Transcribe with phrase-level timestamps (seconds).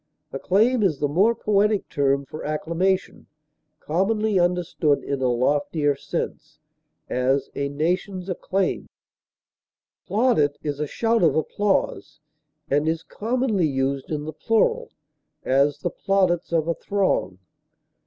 [0.31, 3.27] Acclaim is the more poetic term for acclamation,
[3.79, 6.57] commonly understood in a loftier sense;
[7.07, 8.89] as, a nation's acclaim.
[10.07, 12.19] Plaudit is a shout of applause,
[12.67, 14.89] and is commonly used in the plural;
[15.43, 17.37] as, the plaudits of a throng.